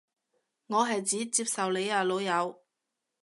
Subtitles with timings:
[0.65, 2.63] 我係指接受你啊老友